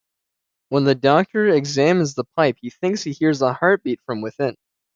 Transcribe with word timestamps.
When 0.69 0.85
the 0.85 0.95
Doctor 0.95 1.49
examines 1.49 2.15
the 2.15 2.23
pipe, 2.35 2.57
he 2.59 2.71
thinks 2.71 3.03
he 3.03 3.11
hears 3.11 3.43
a 3.43 3.53
heartbeat 3.53 4.01
from 4.03 4.21
within. 4.21 4.55